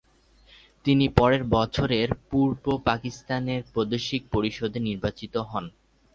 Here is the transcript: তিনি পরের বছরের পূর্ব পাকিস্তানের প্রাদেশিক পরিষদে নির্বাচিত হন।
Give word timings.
তিনি 0.85 1.05
পরের 1.09 1.43
বছরের 1.55 2.09
পূর্ব 2.29 2.65
পাকিস্তানের 2.85 3.61
প্রাদেশিক 3.73 4.21
পরিষদে 4.33 4.79
নির্বাচিত 4.79 5.33
হন। 5.49 5.65